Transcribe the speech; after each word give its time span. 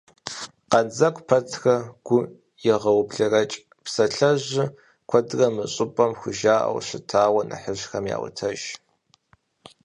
«Къандзэгу 0.71 1.25
пэтрэ 1.27 1.75
гу 2.05 2.17
егъэублэрэкӀ» 2.73 3.57
псалъэжьыр 3.83 4.69
куэдрэ 5.09 5.47
мы 5.55 5.63
щӀыпӀэм 5.73 6.11
хужаӀэу 6.19 6.79
щытауэ 6.87 7.41
нэхъыжьхэм 7.49 8.05
яӀуэтэж. 8.15 8.61